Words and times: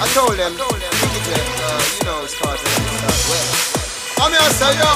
I 0.00 0.08
told 0.14 0.32
them, 0.32 0.52
DJ, 0.56 1.28
uh, 1.28 1.84
you 1.92 2.04
know 2.08 2.24
it's 2.24 2.34
called 2.40 2.56
well. 3.28 4.24
I'm 4.24 4.32
here 4.32 4.40
say 4.56 4.72
yo. 4.80 4.92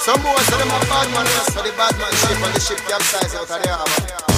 Some 0.00 0.22
boys 0.22 0.46
say 0.48 0.56
them 0.56 0.68
a 0.68 0.80
bad 0.88 1.12
man, 1.12 1.26
so 1.52 1.60
the 1.60 1.70
bad 1.76 1.92
man 1.98 2.10
ship 2.10 2.42
on 2.42 2.52
the 2.54 2.60
ship 2.60 2.78
capsize 2.88 3.34
out 3.34 3.42
of 3.42 3.62
the 3.62 3.68
harbor. 3.68 4.33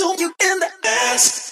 don't 0.00 0.18
you 0.18 0.32
in 0.40 0.58
the 0.60 0.70
ass. 0.86 1.49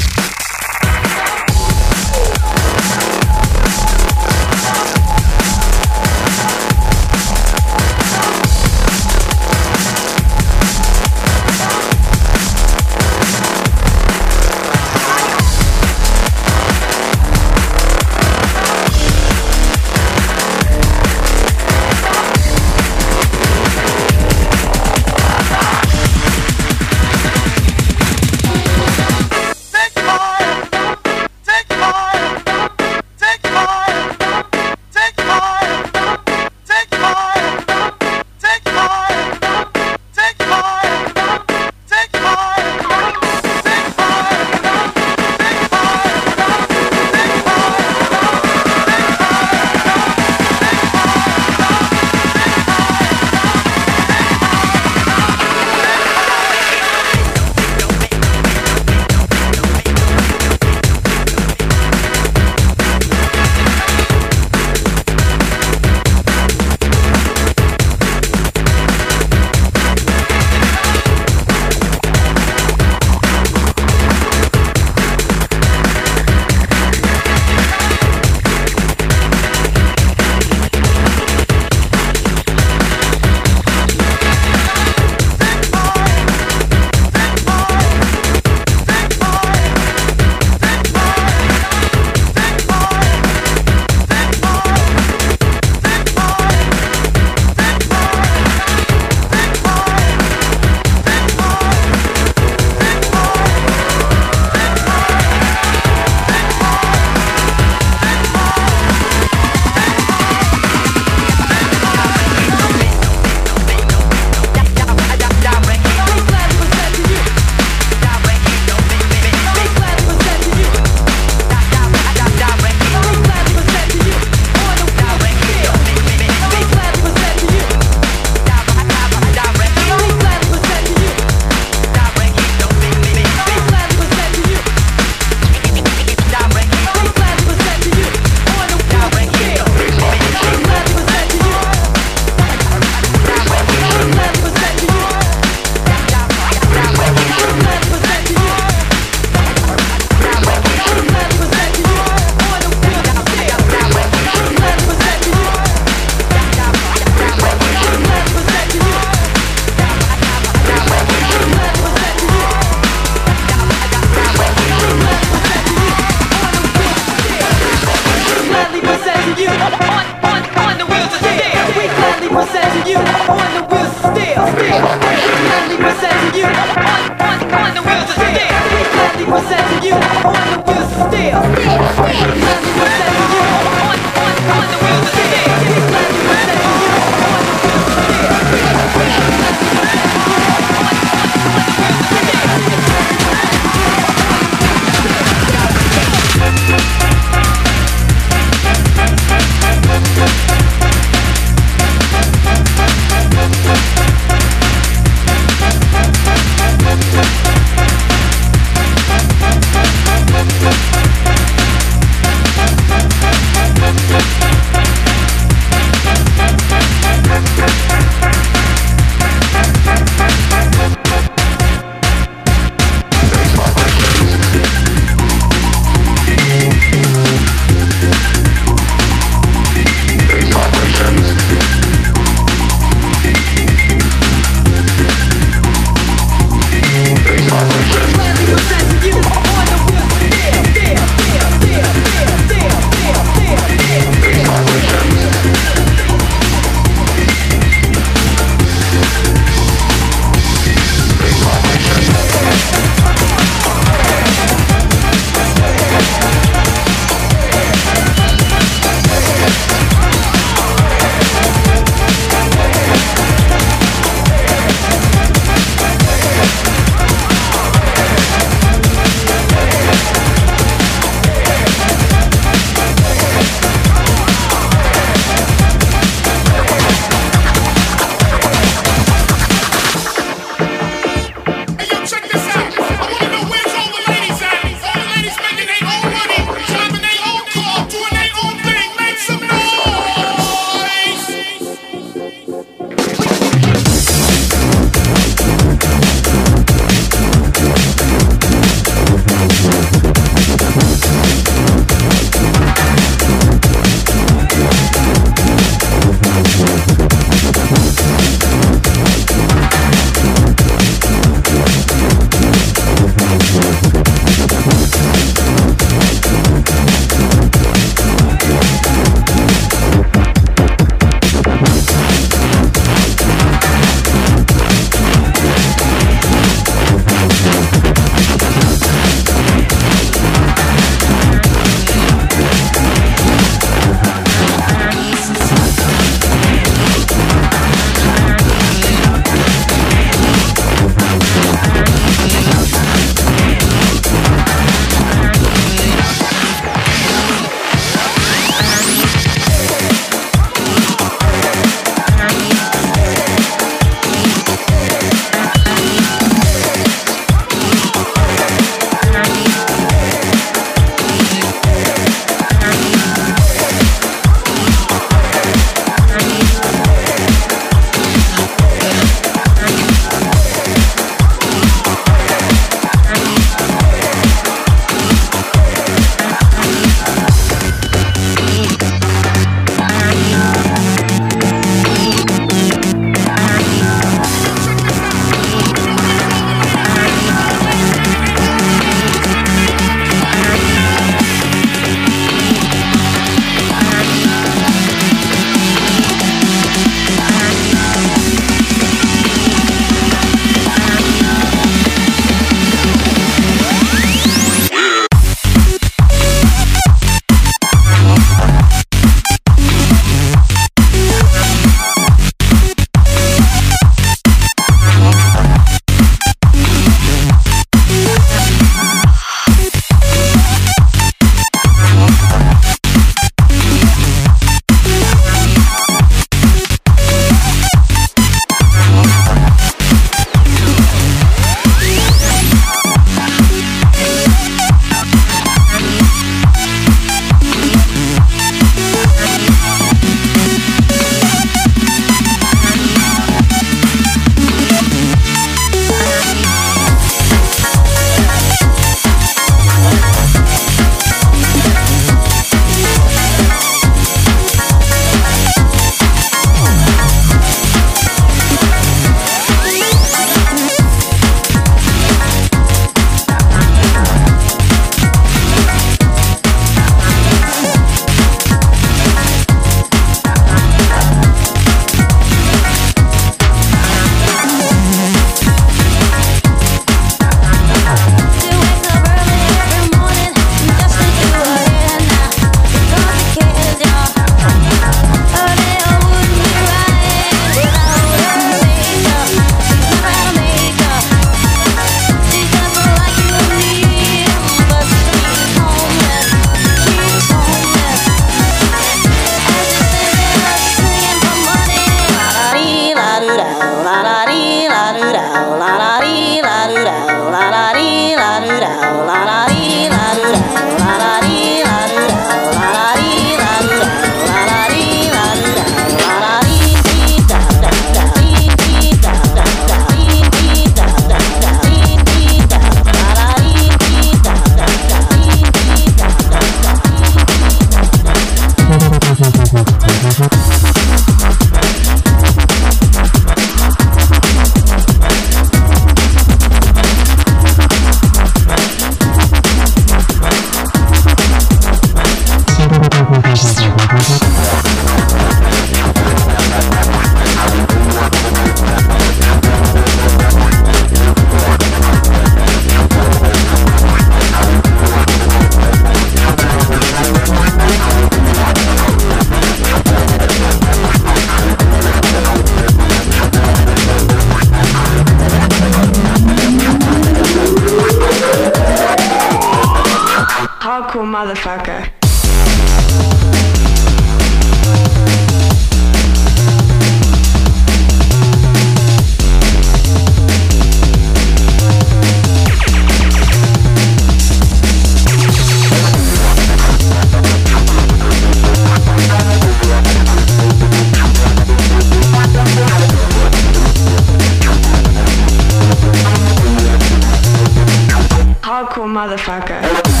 motherfucker. 599.01 600.00